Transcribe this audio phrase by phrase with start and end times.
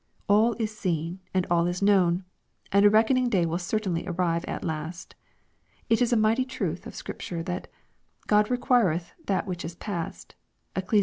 [0.27, 2.23] All is seen, and all is known;
[2.71, 5.13] and a reckoning day will certainly arrive at last.
[5.89, 7.67] It is a mighty truth of Scripture, that"
[8.25, 10.33] God requireth that which is past."
[10.75, 10.99] (Eccles.